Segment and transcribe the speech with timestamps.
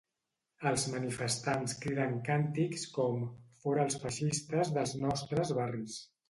[0.69, 3.21] Els manifestants criden càntics com
[3.65, 6.01] ‘Fora els feixistes dels nostres barris’.